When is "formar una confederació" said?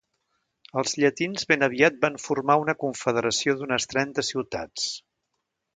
2.25-3.57